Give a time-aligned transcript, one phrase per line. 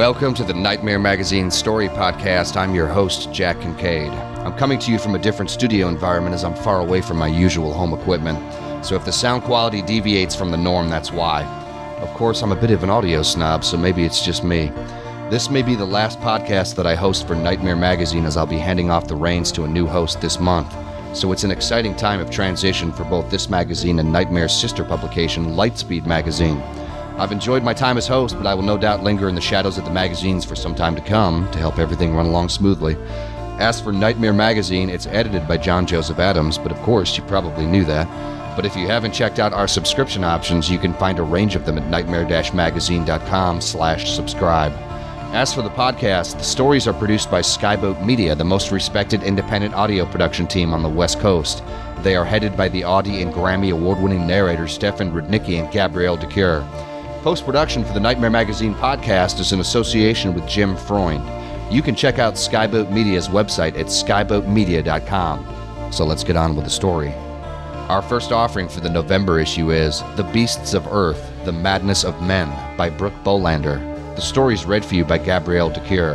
[0.00, 2.56] Welcome to the Nightmare Magazine Story Podcast.
[2.56, 4.10] I'm your host, Jack Kincaid.
[4.10, 7.26] I'm coming to you from a different studio environment as I'm far away from my
[7.26, 8.38] usual home equipment.
[8.82, 11.42] So if the sound quality deviates from the norm, that's why.
[12.00, 14.72] Of course, I'm a bit of an audio snob, so maybe it's just me.
[15.28, 18.56] This may be the last podcast that I host for Nightmare Magazine as I'll be
[18.56, 20.74] handing off the reins to a new host this month.
[21.14, 25.56] So it's an exciting time of transition for both this magazine and Nightmare's sister publication,
[25.56, 26.62] Lightspeed Magazine.
[27.20, 29.76] I've enjoyed my time as host, but I will no doubt linger in the shadows
[29.76, 32.96] of the magazines for some time to come to help everything run along smoothly.
[33.60, 37.66] As for Nightmare Magazine, it's edited by John Joseph Adams, but of course you probably
[37.66, 38.08] knew that.
[38.56, 41.66] But if you haven't checked out our subscription options, you can find a range of
[41.66, 44.72] them at nightmare-magazine.com slash subscribe.
[45.34, 49.74] As for the podcast, the stories are produced by Skyboat Media, the most respected independent
[49.74, 51.62] audio production team on the West Coast.
[51.98, 56.26] They are headed by the Audie and Grammy award-winning narrators Stefan Rudnicki and Gabrielle de
[56.26, 56.64] Cuir.
[57.22, 61.22] Post production for the Nightmare Magazine podcast is in association with Jim Freund.
[61.70, 65.92] You can check out Skyboat Media's website at skyboatmedia.com.
[65.92, 67.12] So let's get on with the story.
[67.90, 72.22] Our first offering for the November issue is The Beasts of Earth The Madness of
[72.22, 72.48] Men
[72.78, 73.78] by Brooke Bolander.
[74.16, 76.14] The story is read for you by Gabrielle de Cuir.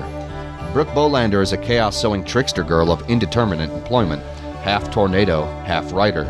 [0.73, 4.23] Brooke Bolander is a chaos sowing trickster girl of indeterminate employment,
[4.63, 6.23] half tornado, half writer.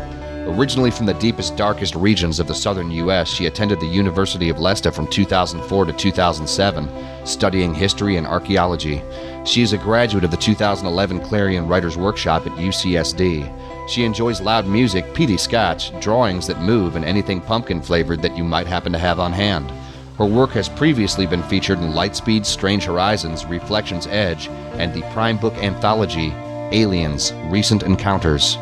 [0.46, 4.60] Originally from the deepest, darkest regions of the southern U.S., she attended the University of
[4.60, 6.88] Leicester from 2004 to 2007,
[7.26, 9.02] studying history and archaeology.
[9.44, 13.88] She is a graduate of the 2011 Clarion Writers Workshop at UCSD.
[13.88, 18.44] She enjoys loud music, peaty scotch, drawings that move, and anything pumpkin flavored that you
[18.44, 19.72] might happen to have on hand.
[20.16, 24.46] Her work has previously been featured in Lightspeed, Strange Horizons, Reflections Edge,
[24.78, 26.32] and the Prime Book anthology,
[26.70, 28.56] Aliens Recent Encounters.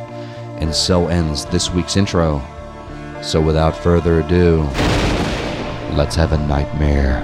[0.65, 2.43] And so ends this week's intro.
[3.23, 4.63] So without further ado,
[5.93, 7.21] let's have a nightmare.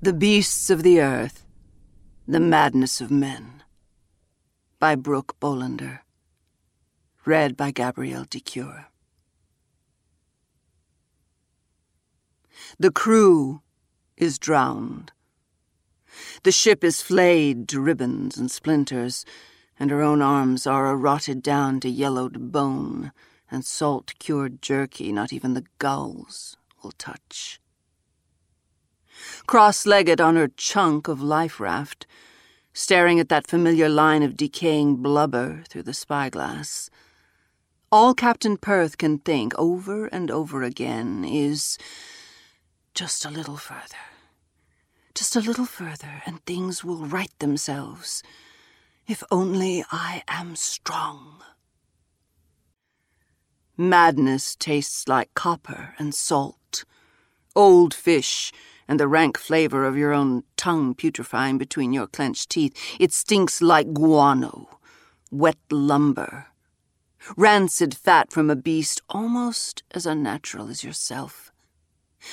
[0.00, 1.44] The Beasts of the Earth
[2.26, 3.53] The Madness of Men
[4.84, 6.00] by Brooke Bolander.
[7.24, 8.88] Read by Gabrielle de Cuir.
[12.78, 13.62] The crew
[14.18, 15.12] is drowned.
[16.42, 19.24] The ship is flayed to ribbons and splinters,
[19.80, 23.10] and her own arms are rotted down to yellowed bone
[23.50, 27.58] and salt cured jerky not even the gulls will touch.
[29.46, 32.06] Cross legged on her chunk of life raft,
[32.74, 36.90] staring at that familiar line of decaying blubber through the spyglass.
[37.90, 41.78] All Captain Perth can think over and over again is
[42.92, 44.04] just a little further.
[45.14, 48.24] Just a little further, and things will right themselves.
[49.06, 51.42] If only I am strong.
[53.76, 56.84] Madness tastes like copper and salt,
[57.54, 58.52] old fish
[58.88, 62.76] and the rank flavor of your own tongue putrefying between your clenched teeth.
[63.00, 64.68] It stinks like guano.
[65.30, 66.46] wet lumber,
[67.36, 71.50] rancid fat from a beast almost as unnatural as yourself.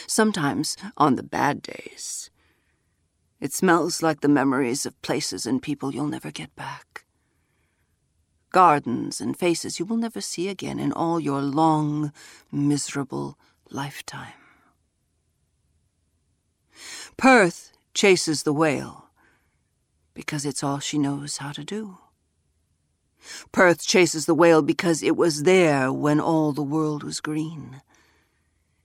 [0.08, 2.30] Sometimes, on the bad days,
[3.40, 7.06] it smells like the memories of places and people you'll never get back.
[8.52, 12.12] Gardens and faces you will never see again in all your long,
[12.52, 13.38] miserable
[13.72, 14.41] lifetime.
[17.22, 19.06] Perth chases the whale
[20.16, 22.00] because it's all she knows how to do.
[23.52, 27.84] Perth chases the whale because it was there when all the world was green.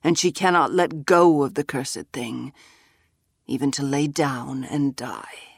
[0.04, 2.52] And she cannot let go of the cursed thing,
[3.46, 5.55] even to lay down and die.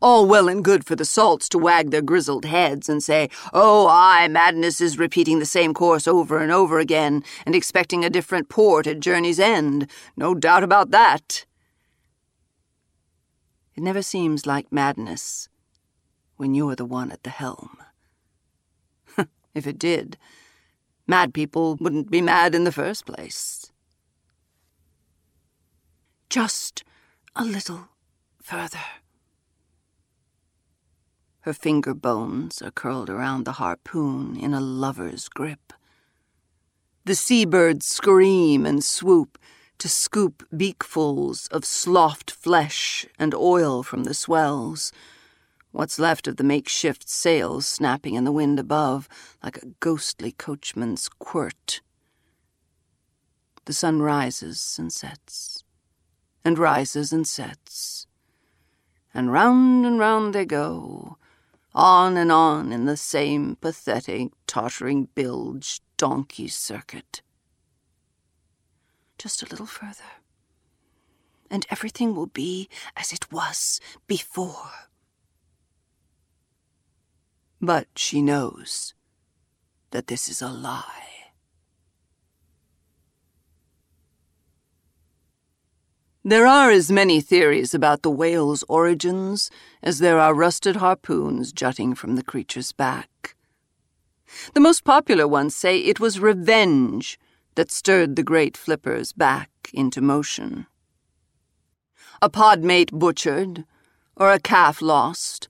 [0.00, 3.88] All well and good for the salts to wag their grizzled heads and say, Oh,
[3.88, 8.48] aye, madness is repeating the same course over and over again and expecting a different
[8.48, 9.90] port at journey's end.
[10.16, 11.46] No doubt about that.
[13.74, 15.48] It never seems like madness
[16.36, 17.76] when you're the one at the helm.
[19.54, 20.18] if it did,
[21.06, 23.70] mad people wouldn't be mad in the first place.
[26.28, 26.84] Just
[27.36, 27.88] a little
[28.42, 28.80] further.
[31.42, 35.72] Her finger bones are curled around the harpoon in a lover's grip.
[37.04, 39.38] The seabirds scream and swoop
[39.78, 44.92] to scoop beakfuls of sloughed flesh and oil from the swells.
[45.72, 49.08] What's left of the makeshift sails snapping in the wind above
[49.42, 51.80] like a ghostly coachman's quirt.
[53.64, 55.64] The sun rises and sets,
[56.44, 58.06] and rises and sets,
[59.12, 61.16] and round and round they go,
[61.74, 67.22] on and on in the same pathetic, tottering bilge donkey circuit.
[69.18, 70.20] Just a little further,
[71.50, 74.88] and everything will be as it was before.
[77.60, 78.94] But she knows
[79.92, 81.01] that this is a lie.
[86.24, 89.50] There are as many theories about the whale's origins
[89.82, 93.34] as there are rusted harpoons jutting from the creature's back.
[94.54, 97.18] The most popular ones say it was revenge
[97.56, 100.66] that stirred the great flippers back into motion.
[102.22, 103.64] A podmate butchered,
[104.14, 105.48] or a calf lost,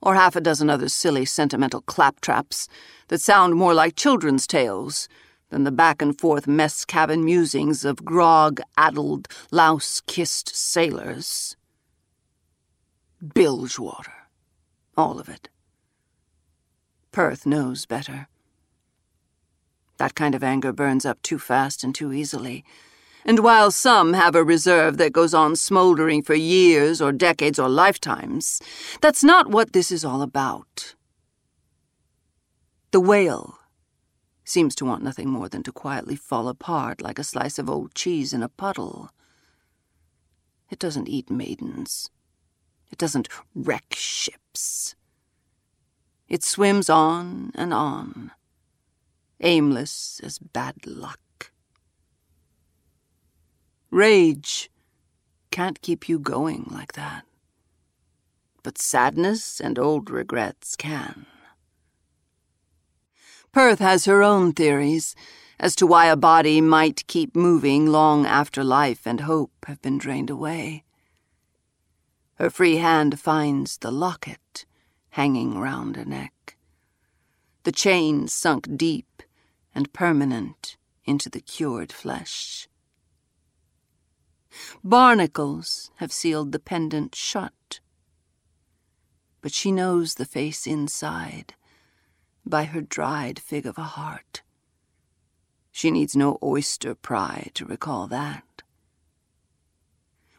[0.00, 2.68] or half a dozen other silly sentimental claptraps
[3.08, 5.08] that sound more like children's tales
[5.50, 11.56] than the back and forth mess cabin musings of grog addled, louse kissed sailors.
[13.34, 14.12] Bilgewater.
[14.96, 15.48] All of it.
[17.12, 18.28] Perth knows better.
[19.98, 22.64] That kind of anger burns up too fast and too easily.
[23.24, 27.68] And while some have a reserve that goes on smoldering for years or decades or
[27.68, 28.60] lifetimes,
[29.00, 30.94] that's not what this is all about.
[32.92, 33.58] The whale
[34.48, 37.94] seems to want nothing more than to quietly fall apart like a slice of old
[37.94, 39.10] cheese in a puddle.
[40.70, 42.10] It doesn't eat maidens.
[42.90, 44.94] It doesn't wreck ships.
[46.28, 48.32] It swims on and on,
[49.40, 51.20] aimless as bad luck.
[53.90, 54.70] Rage
[55.50, 57.24] can't keep you going like that.
[58.62, 61.26] But sadness and old regrets can.
[63.56, 65.14] Perth has her own theories
[65.58, 69.96] as to why a body might keep moving long after life and hope have been
[69.96, 70.84] drained away.
[72.34, 74.66] Her free hand finds the locket
[75.08, 76.58] hanging round her neck,
[77.62, 79.22] the chain sunk deep
[79.74, 82.68] and permanent into the cured flesh.
[84.84, 87.80] Barnacles have sealed the pendant shut,
[89.40, 91.54] but she knows the face inside
[92.48, 94.42] by her dried fig of a heart.
[95.72, 98.62] She needs no oyster pry to recall that.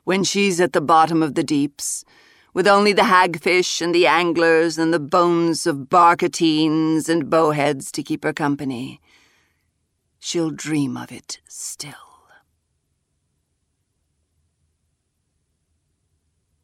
[0.04, 2.06] When she's at the bottom of the deeps,
[2.54, 8.02] with only the hagfish and the anglers and the bones of barquentines and bowheads to
[8.02, 9.00] keep her company,
[10.18, 11.94] she'll dream of it still.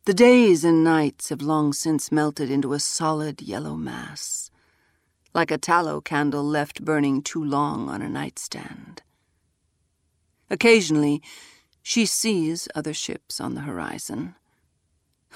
[0.05, 4.42] The days and nights have long since melted into a solid yellow mass
[5.33, 9.01] like a tallow candle left burning too long on a nightstand.
[10.49, 11.21] Occasionally,
[11.81, 14.35] she sees other ships on the horizon.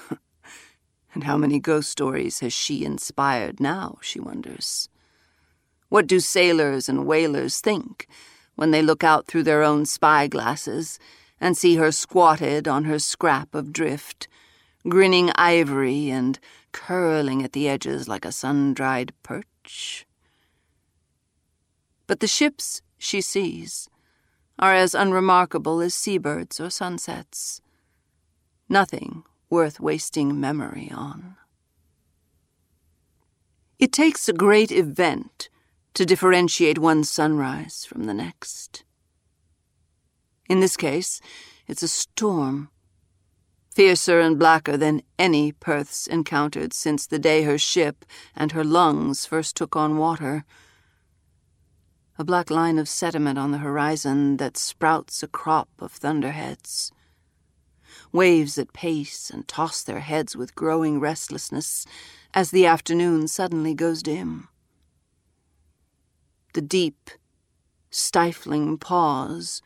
[1.14, 4.88] and how many ghost stories has she inspired now, she wonders.
[5.88, 8.06] What do sailors and whalers think
[8.56, 10.98] when they look out through their own spyglasses
[11.40, 14.28] and see her squatted on her scrap of drift,
[14.88, 16.38] grinning ivory and
[16.72, 19.46] curling at the edges like a sun dried perch.
[22.06, 23.88] But the ships she sees
[24.58, 27.60] are as unremarkable as seabirds or sunsets.
[28.68, 31.36] Nothing worth wasting memory on.
[33.78, 35.48] It takes a great event
[35.94, 38.84] to differentiate one sunrise from the next.
[40.48, 41.20] In this case,
[41.66, 42.70] it's a storm,
[43.78, 48.04] fiercer and blacker than any Perth's encountered since the day her ship
[48.34, 50.44] and her lungs first took on water.
[52.18, 56.90] A black line of sediment on the horizon that sprouts a crop of thunderheads.
[58.10, 61.86] Waves that pace and toss their heads with growing restlessness
[62.34, 64.48] as the afternoon suddenly goes dim.
[66.52, 67.10] The deep,
[67.92, 69.62] stifling pause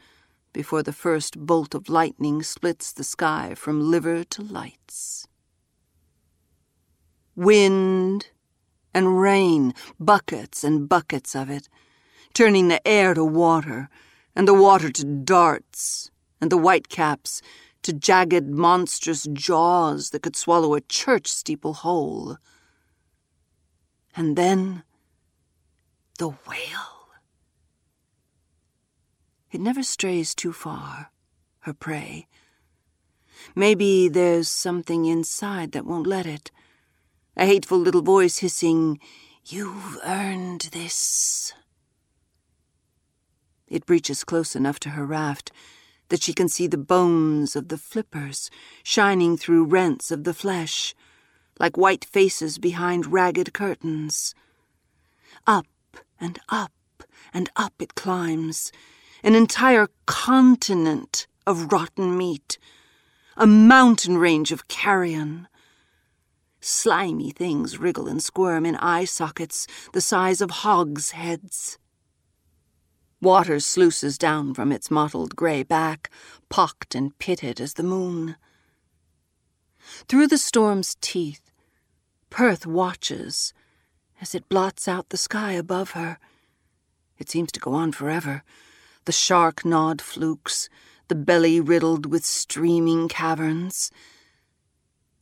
[0.52, 5.26] before the first bolt of lightning splits the sky from liver to lights.
[7.35, 8.28] Wind
[8.94, 11.68] and rain, buckets and buckets of it,
[12.35, 13.88] turning the air to water,
[14.37, 17.40] and the water to darts, and the whitecaps
[17.82, 22.37] to jagged, monstrous jaws that could swallow a church steeple whole.
[24.14, 24.85] And then
[26.18, 26.91] the whale.
[29.52, 31.12] It never strays too far,
[31.61, 32.26] her prey.
[33.54, 36.50] Maybe there's something inside that won't let it.
[37.37, 38.99] A hateful little voice hissing,
[39.44, 41.52] You've earned this.
[43.68, 45.52] It breaches close enough to her raft
[46.09, 48.50] that she can see the bones of the flippers
[48.82, 50.94] shining through rents of the flesh,
[51.59, 54.35] like white faces behind ragged curtains.
[55.47, 55.66] Up
[56.21, 56.73] and up
[57.35, 58.73] and up it climbs,
[59.22, 62.58] an entire continent of rotten meat,
[63.36, 65.48] a mountain range of carrion.
[66.60, 71.78] Slimy things wriggle and squirm in eye sockets the size of hogs' heads.
[73.20, 76.10] Water sluices down from its mottled grey back,
[76.48, 78.36] pocked and pitted as the moon.
[80.08, 81.52] Through the storm's teeth,
[82.30, 83.52] Perth watches
[84.20, 86.18] as it blots out the sky above her.
[87.18, 88.42] It seems to go on forever.
[89.04, 90.68] The shark gnawed flukes,
[91.09, 93.90] the belly riddled with streaming caverns.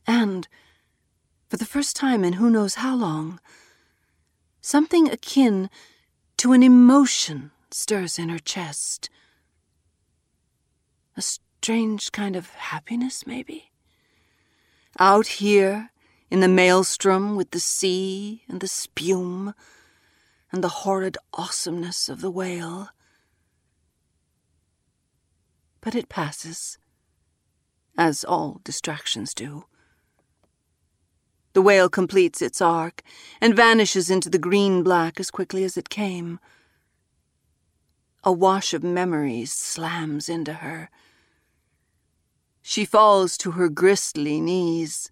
[0.05, 0.47] And,
[1.49, 3.39] for the first time in who knows how long,
[4.61, 5.69] something akin
[6.37, 9.09] to an emotion stirs in her chest.
[11.17, 13.71] A strange kind of happiness, maybe?
[14.99, 15.91] Out here,
[16.31, 19.53] in the maelstrom with the sea and the spume
[20.51, 22.89] and the horrid awesomeness of the whale.
[25.81, 26.77] But it passes,
[27.97, 29.65] as all distractions do.
[31.53, 33.01] The whale completes its arc
[33.41, 36.39] and vanishes into the green black as quickly as it came.
[38.23, 40.89] A wash of memories slams into her.
[42.61, 45.09] She falls to her gristly knees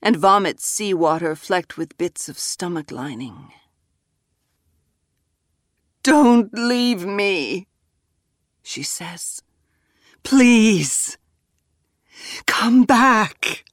[0.00, 3.52] and vomits seawater flecked with bits of stomach lining.
[6.02, 7.66] Don't leave me,
[8.62, 9.42] she says.
[10.22, 11.18] Please,
[12.46, 13.64] come back.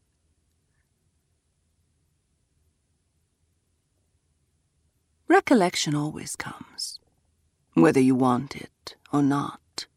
[5.27, 6.99] Recollection always comes
[7.73, 9.87] whether you want it or not.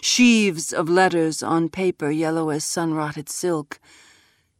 [0.00, 3.80] Sheaves of letters on paper yellow as sun rotted silk,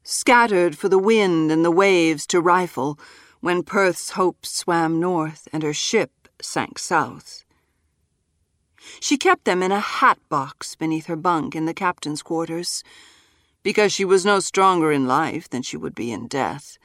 [0.02, 2.98] scattered for the wind and the waves to rifle
[3.40, 7.44] when Perth's hopes swam north and her ship sank south.
[9.00, 12.82] She kept them in a hat box beneath her bunk in the captain's quarters,
[13.62, 16.78] because she was no stronger in life than she would be in death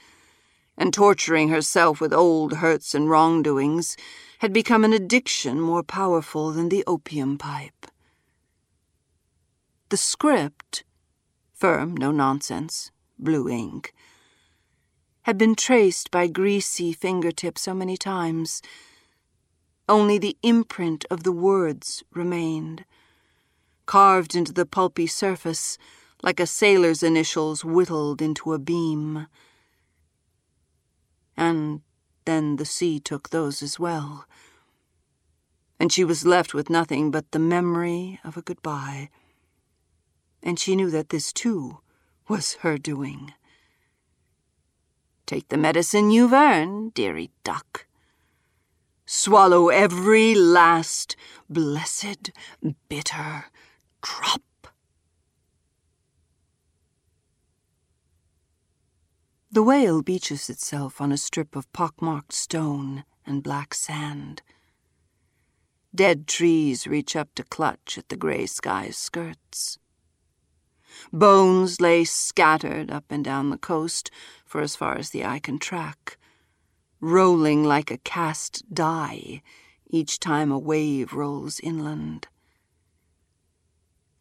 [0.78, 3.98] and torturing herself with old hurts and wrongdoings
[4.40, 7.88] had become an addiction more powerful than the opium pipe.
[9.90, 10.84] The script,
[11.54, 13.94] firm, no nonsense, blue ink,
[15.24, 18.62] had been traced by greasy fingertips so many times.
[19.90, 22.86] Only the imprint of the words remained,
[23.86, 25.78] carved into the pulpy surface
[26.22, 29.28] like a sailor's initials whittled into a beam
[31.38, 31.82] and
[32.26, 34.26] then the sea took those as well.
[35.80, 39.10] And she was left with nothing but the memory of a goodbye.
[40.42, 41.80] And she knew that this, too,
[42.28, 43.34] was her doing.
[45.28, 47.86] Take the medicine you've earned, dearie duck.
[49.10, 51.16] Swallow every last
[51.50, 52.30] blessed,
[52.90, 53.46] bitter
[54.02, 54.42] drop.
[59.50, 64.42] The whale beaches itself on a strip of pockmarked stone and black sand.
[65.96, 69.80] Dead trees reach up to clutch at the gray sky's skirts.
[71.14, 74.12] Bones lay scattered up and down the coast
[74.46, 76.18] for as far as the eye can track,
[77.00, 79.42] rolling like a cast die
[79.90, 82.28] each time a wave rolls inland.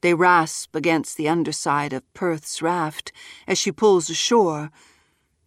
[0.00, 3.12] They rasp against the underside of Perth's raft
[3.46, 4.70] as she pulls ashore,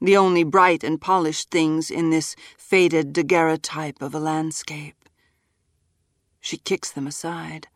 [0.02, 5.08] the only bright and polished things in this faded daguerreotype of a landscape.
[6.40, 7.68] She kicks them aside.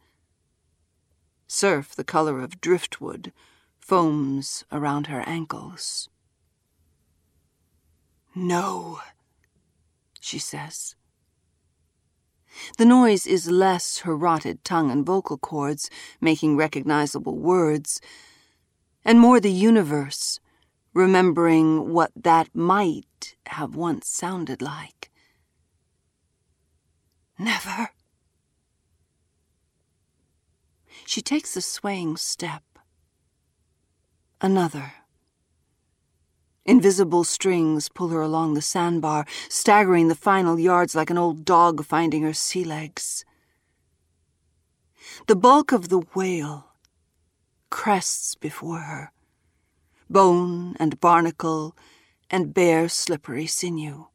[1.48, 3.32] Surf the color of driftwood
[3.80, 6.10] foams around her ankles.
[8.34, 9.00] No,
[10.24, 10.96] she says.
[12.78, 15.90] The noise is less her rotted tongue and vocal cords
[16.22, 18.00] making recognizable words,
[19.04, 20.40] and more the universe
[20.94, 25.12] remembering what that might have once sounded like.
[27.38, 27.90] Never.
[31.06, 32.64] She takes a swaying step.
[34.40, 34.94] Another.
[36.66, 41.84] Invisible strings pull her along the sandbar, staggering the final yards like an old dog
[41.84, 43.26] finding her sea legs.
[45.28, 46.68] The bulk of the whale
[47.70, 49.12] crests before her
[50.10, 51.76] bone and barnacle
[52.30, 54.08] and bare, slippery sinew.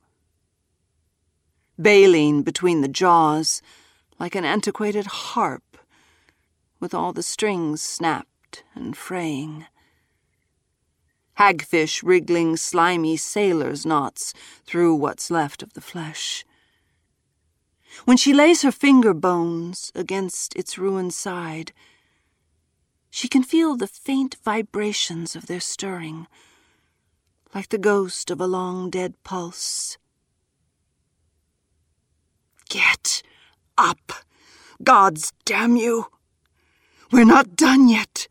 [1.79, 3.61] Baleen between the jaws
[4.19, 5.77] like an antiquated harp
[6.81, 9.67] with all the strings snapped and fraying
[11.39, 14.35] hagfish wriggling slimy sailor's knots
[14.67, 16.45] through what's left of the flesh.
[18.05, 21.73] When she lays her finger bones against its ruined side,
[23.09, 26.27] she can feel the faint vibrations of their stirring,
[27.55, 29.97] like the ghost of a long dead pulse.
[32.69, 33.23] Get
[33.79, 34.13] up!
[34.83, 36.07] Gods damn you!
[37.13, 38.29] We're not done yet!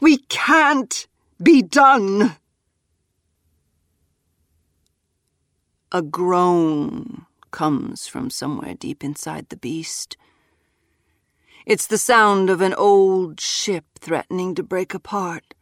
[0.00, 1.06] We can't!
[1.42, 2.36] Be done.
[5.90, 10.16] A groan comes from somewhere deep inside the beast.
[11.66, 15.54] It's the sound of an old ship threatening to break apart,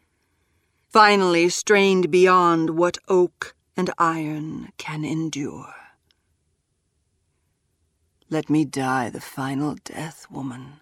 [0.88, 5.74] finally strained beyond what oak and iron can endure.
[8.30, 10.80] Let me die the final death, woman.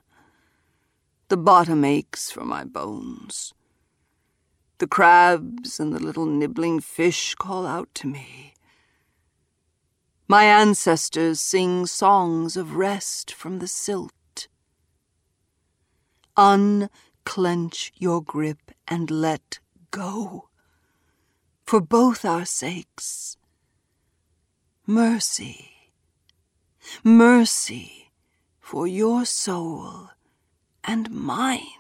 [1.28, 3.54] The bottom aches for my bones.
[4.78, 8.54] The crabs and the little nibbling fish call out to me.
[10.28, 14.48] My ancestors sing songs of rest from the silt.
[16.36, 19.58] Unclench your grip and let
[19.90, 20.48] go.
[21.64, 23.36] For both our sakes.
[24.86, 25.92] Mercy.
[27.02, 28.12] Mercy
[28.60, 30.10] for your soul
[30.84, 31.77] and mine.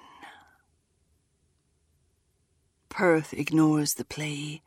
[2.98, 4.60] Perth ignores the plea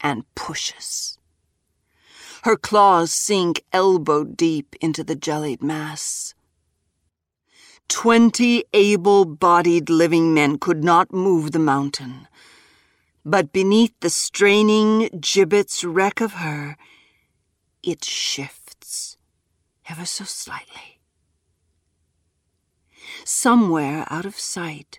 [0.00, 1.16] and pushes.
[2.42, 6.34] Her claws sink elbow deep into the jellied mass.
[7.86, 12.26] Twenty able bodied living men could not move the mountain.
[13.24, 16.76] But beneath the straining gibbet's wreck of her,
[17.80, 19.16] it shifts
[19.88, 20.98] ever so slightly.
[23.24, 24.98] Somewhere out of sight,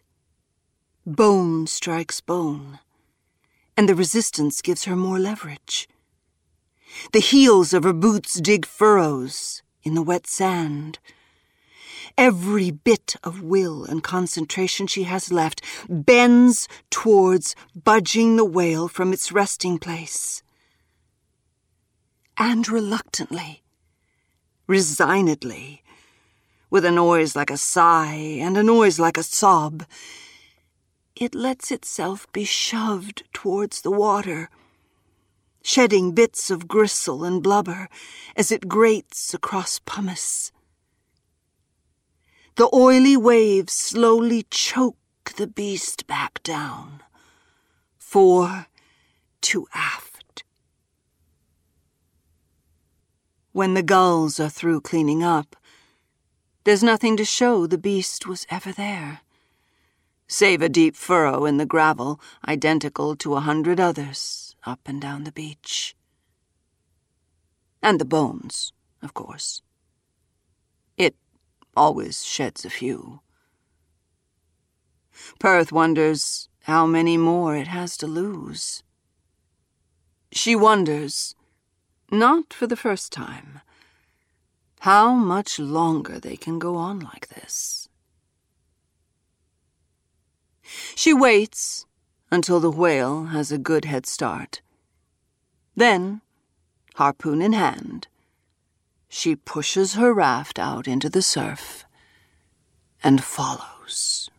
[1.06, 2.80] Bone strikes bone,
[3.76, 5.90] and the resistance gives her more leverage.
[7.12, 11.00] The heels of her boots dig furrows in the wet sand.
[12.18, 19.12] Every bit of will and concentration she has left bends towards budging the whale from
[19.12, 20.42] its resting place.
[22.38, 23.62] And reluctantly,
[24.68, 25.84] resignedly,
[26.70, 29.84] with a noise like a sigh and a noise like a sob,
[31.16, 34.50] it lets itself be shoved towards the water,
[35.62, 37.88] shedding bits of gristle and blubber
[38.36, 40.52] as it grates across pumice.
[42.56, 44.98] The oily waves slowly choke
[45.38, 47.02] the beast back down,
[47.98, 48.68] fore
[49.42, 50.44] to aft.
[53.52, 55.56] When the gulls are through cleaning up,
[56.64, 59.22] there's nothing to show the beast was ever there
[60.28, 65.24] save a deep furrow in the gravel identical to a hundred others up and down
[65.24, 65.96] the beach.
[67.82, 69.62] And the bones, of course.
[70.98, 71.16] It
[71.76, 73.22] always sheds a few.
[75.40, 78.84] Perth wonders how many more it has to lose.
[80.32, 81.36] She wonders,
[82.10, 83.62] not for the first time,
[84.80, 87.83] how much longer they can go on like this.
[90.96, 91.86] She waits
[92.32, 94.62] until the whale has a good head start.
[95.76, 96.22] Then,
[96.96, 98.08] harpoon in hand,
[99.08, 101.86] she pushes her raft out into the surf
[103.04, 104.30] and follows.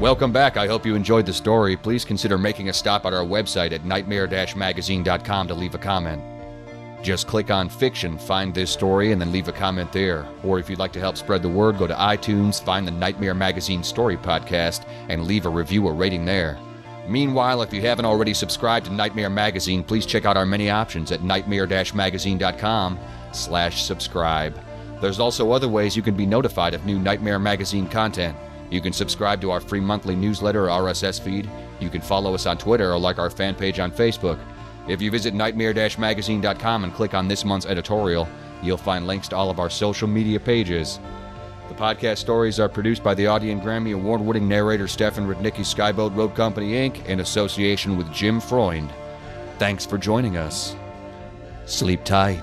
[0.00, 0.58] Welcome back.
[0.58, 1.76] I hope you enjoyed the story.
[1.76, 6.33] Please consider making a stop at our website at nightmare-magazine.com to leave a comment.
[7.04, 10.26] Just click on fiction, find this story, and then leave a comment there.
[10.42, 13.34] Or if you'd like to help spread the word, go to iTunes, find the Nightmare
[13.34, 16.58] Magazine Story Podcast, and leave a review or rating there.
[17.06, 21.12] Meanwhile, if you haven't already subscribed to Nightmare Magazine, please check out our many options
[21.12, 22.98] at nightmare-magazine.com
[23.32, 24.58] slash subscribe.
[25.02, 28.34] There's also other ways you can be notified of new Nightmare Magazine content.
[28.70, 31.50] You can subscribe to our free monthly newsletter or RSS feed.
[31.80, 34.38] You can follow us on Twitter or like our fan page on Facebook.
[34.86, 38.28] If you visit nightmare-magazine.com and click on this month's editorial,
[38.62, 41.00] you'll find links to all of our social media pages.
[41.68, 45.64] The podcast stories are produced by the Audie and Grammy Award winning narrator Stefan Rudnicki
[45.64, 47.04] Skyboat Road Company Inc.
[47.06, 48.90] in association with Jim Freund.
[49.58, 50.76] Thanks for joining us.
[51.64, 52.42] Sleep tight.